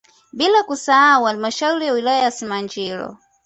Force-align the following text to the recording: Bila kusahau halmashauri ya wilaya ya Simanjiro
Bila 0.33 0.63
kusahau 0.63 1.23
halmashauri 1.25 1.85
ya 1.85 1.93
wilaya 1.93 2.21
ya 2.23 2.31
Simanjiro 2.31 3.17